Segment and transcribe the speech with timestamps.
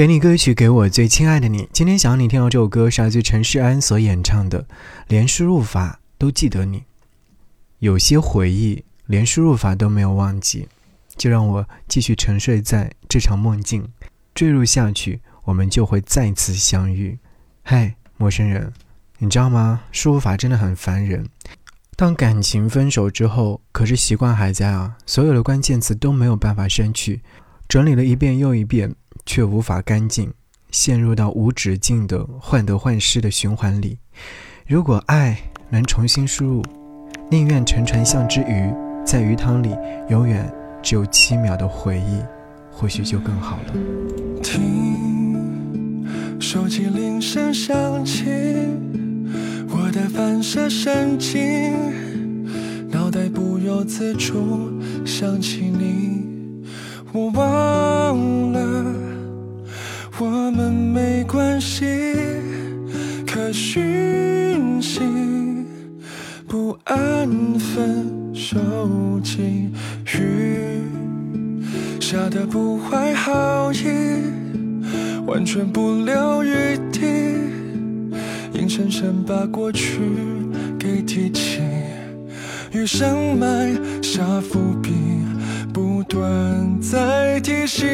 [0.00, 1.68] 给你歌曲，给我最亲爱的你。
[1.74, 4.62] 今天想要你听到这首歌，是来自陈世安所演唱的
[5.08, 6.78] 《连输入法都记得你》。
[7.80, 10.66] 有些回忆连输入法都没有忘记，
[11.18, 13.86] 就让我继续沉睡在这场梦境，
[14.34, 17.18] 坠入下去，我们就会再次相遇。
[17.62, 18.72] 嗨，陌生人，
[19.18, 19.82] 你知道吗？
[19.92, 21.26] 输入法真的很烦人。
[21.94, 27.20] 当感情分手之后，可是习惯还在啊，所有的关键词都没有办法删去，
[27.68, 28.94] 整理了一遍又一遍。
[29.26, 30.32] 却无法干净，
[30.70, 33.98] 陷入到无止境的患得患失的循环里。
[34.66, 35.38] 如果爱
[35.70, 36.62] 能重新输入，
[37.30, 38.72] 宁愿沉船像只鱼，
[39.04, 39.70] 在鱼塘里
[40.08, 40.52] 永远
[40.82, 42.20] 只有七秒的回忆，
[42.72, 43.74] 或许就更好了。
[44.42, 46.06] 听，
[46.40, 48.24] 手机铃声响起，
[49.68, 51.38] 我的反射神经，
[52.90, 54.72] 脑袋不由自主
[55.04, 56.09] 想起你，
[66.50, 67.28] 不安
[67.60, 68.58] 分手
[69.22, 69.70] 机
[70.18, 70.82] 雨
[72.00, 73.86] 下的不怀好意，
[75.28, 77.06] 完全不留余地，
[78.52, 80.00] 硬生生把过去
[80.76, 81.60] 给提起，
[82.72, 84.90] 雨声埋下伏笔，
[85.72, 87.86] 不断在提醒。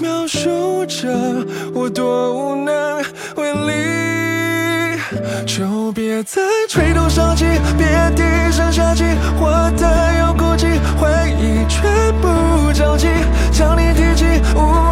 [0.00, 2.81] 描述着我多无能为力，
[5.44, 7.44] 就别再垂头丧气，
[7.76, 9.04] 别低声下气，
[9.38, 11.82] 我的有骨气，回忆却
[12.20, 13.08] 不着急，
[13.50, 14.91] 将你提起无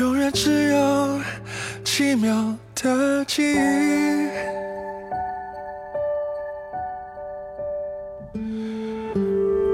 [0.00, 1.20] 永远只有
[1.84, 3.56] 奇妙的记忆。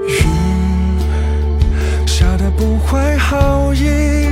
[0.05, 0.19] 雨
[2.05, 4.27] 下的不怀好意，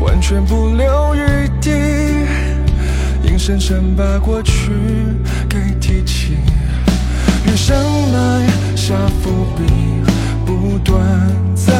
[0.00, 1.72] 完全不留余地，
[3.24, 4.70] 硬生生把过去
[5.48, 6.36] 给提起，
[7.48, 7.76] 雨声
[8.12, 9.64] 埋下伏笔，
[10.46, 11.04] 不断
[11.56, 11.73] 在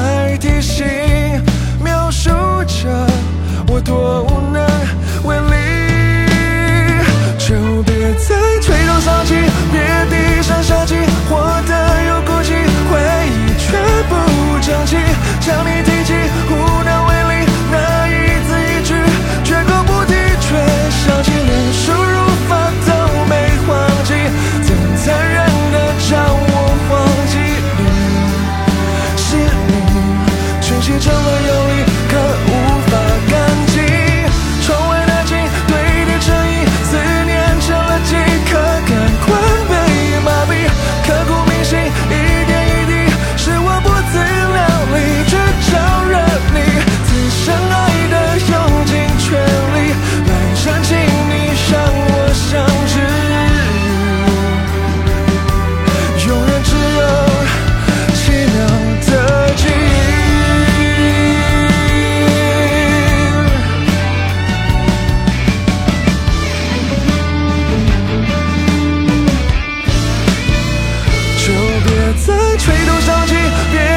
[73.05, 73.94] 别着急。